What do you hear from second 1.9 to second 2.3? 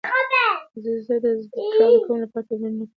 د کمولو